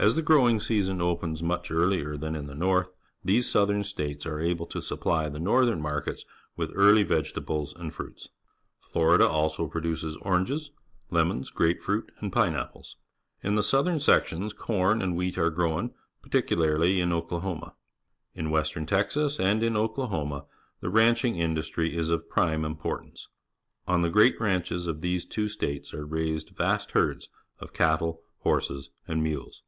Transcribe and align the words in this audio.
As 0.00 0.14
the 0.14 0.22
growing 0.22 0.60
season 0.60 1.00
opens 1.02 1.42
much 1.42 1.72
earlier 1.72 2.16
than 2.16 2.36
in 2.36 2.46
the 2.46 2.54
north, 2.54 2.92
these 3.24 3.50
Southern 3.50 3.82
States 3.82 4.26
are 4.26 4.38
able 4.38 4.64
to 4.66 4.80
supply 4.80 5.28
the 5.28 5.40
northern 5.40 5.80
markets 5.82 6.24
with 6.56 6.70
early 6.76 7.02
vegetables 7.02 7.74
and 7.74 7.92
fruits. 7.92 8.28
Florida 8.78 9.26
also 9.28 9.66
produces 9.66 10.16
oranges, 10.18 10.70
lem 11.10 11.32
on 11.32 11.42
s^ 11.42 11.52
grape 11.52 11.82
fruit,, 11.82 12.12
and 12.20 12.32
pineapples? 12.32 12.94
In 13.42 13.56
the 13.56 13.68
northern 13.72 13.98
sections 13.98 14.52
corn 14.52 15.02
and 15.02 15.16
whejit 15.18 15.36
are 15.36 15.50
grown, 15.50 15.92
particularly 16.22 17.00
in 17.00 17.08
Okla 17.08 17.40
Negro 17.40 17.42
Women 17.42 17.42
cutting 17.42 17.54
Sugar 17.58 17.58
cane, 17.58 17.58
Louisiana 17.58 18.20
homa. 18.20 18.36
In 18.36 18.50
western 18.52 18.86
Texas 18.86 19.40
and 19.40 19.62
in 19.64 19.76
Oklahoma 19.76 20.46
the 20.78 20.90
ranching 20.90 21.34
industry 21.40 21.96
is 21.96 22.08
of 22.08 22.30
prime 22.30 22.64
importance. 22.64 23.26
On 23.88 24.02
the 24.02 24.10
great 24.10 24.40
ranches 24.40 24.86
of 24.86 25.00
these 25.00 25.24
two 25.24 25.48
states 25.48 25.92
are 25.92 26.06
raised 26.06 26.50
vast 26.50 26.92
herds 26.92 27.28
of 27.58 27.72
cattle 27.72 28.22
^horses, 28.44 28.90
and 29.08 29.24
mules. 29.24 29.64